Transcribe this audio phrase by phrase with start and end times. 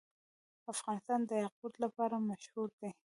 [0.73, 2.91] افغانستان د یاقوت لپاره مشهور دی.